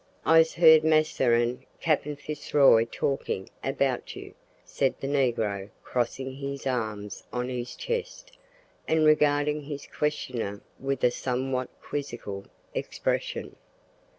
"I's 0.25 0.53
heerd 0.53 0.83
massa 0.83 1.25
an' 1.25 1.63
Cappin 1.79 2.15
Fizzroy 2.15 2.85
talkin' 2.85 3.49
about 3.63 4.15
you," 4.15 4.33
said 4.65 4.95
the 4.99 5.05
negro, 5.05 5.69
crossing 5.83 6.37
his 6.37 6.65
arms 6.65 7.23
on 7.31 7.49
his 7.49 7.75
chest 7.75 8.35
and 8.87 9.05
regarding 9.05 9.61
his 9.61 9.85
questioner 9.85 10.61
with 10.79 11.03
a 11.03 11.11
somewhat 11.11 11.69
quizzical 11.83 12.45
expression. 12.73 13.55